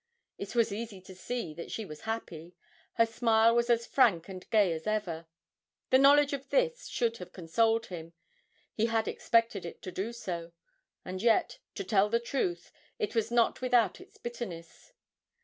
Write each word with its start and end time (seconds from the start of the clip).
It 0.39 0.55
was 0.55 0.71
easy 0.71 0.99
to 1.01 1.13
see 1.13 1.53
that 1.53 1.69
she 1.69 1.85
was 1.85 2.01
happy 2.09 2.55
her 2.93 3.05
smile 3.05 3.53
was 3.53 3.69
as 3.69 3.85
frank 3.85 4.27
and 4.29 4.49
gay 4.49 4.73
as 4.73 4.87
ever. 4.87 5.27
The 5.91 5.99
knowledge 5.99 6.33
of 6.33 6.49
this 6.49 6.87
should 6.87 7.17
have 7.17 7.31
consoled 7.31 7.85
him, 7.85 8.13
he 8.73 8.87
had 8.87 9.07
expected 9.07 9.63
it 9.63 9.83
to 9.83 9.91
do 9.91 10.11
so, 10.11 10.53
and 11.05 11.21
yet, 11.21 11.59
to 11.75 11.83
tell 11.83 12.09
the 12.09 12.19
truth, 12.19 12.71
it 12.97 13.13
was 13.13 13.29
not 13.29 13.61
without 13.61 14.01
its 14.01 14.17
bitterness. 14.17 14.91